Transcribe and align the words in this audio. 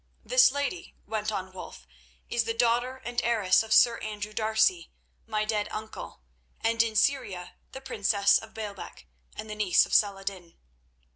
"This 0.25 0.51
lady," 0.51 0.95
went 1.05 1.31
on 1.31 1.53
Wulf, 1.53 1.85
"is 2.27 2.45
the 2.45 2.55
daughter 2.55 2.97
and 3.05 3.21
heiress 3.23 3.61
of 3.61 3.71
Sir 3.71 3.99
Andrew 3.99 4.33
D'Arcy, 4.33 4.89
my 5.27 5.45
dead 5.45 5.67
uncle, 5.69 6.23
and 6.59 6.81
in 6.81 6.95
Syria 6.95 7.53
the 7.71 7.81
princess 7.81 8.39
of 8.39 8.55
Baalbec 8.55 9.05
and 9.35 9.47
the 9.47 9.53
niece 9.53 9.85
of 9.85 9.93
Saladin." 9.93 10.55